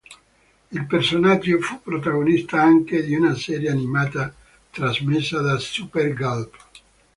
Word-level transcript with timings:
Il 0.69 0.87
personaggio 0.87 1.59
fu 1.59 1.79
protagonista 1.79 2.59
anche 2.59 3.03
di 3.03 3.13
una 3.13 3.35
serie 3.35 3.69
animata 3.69 4.33
trasmessa 4.71 5.41
da 5.41 5.59
SuperGulp! 5.59 6.57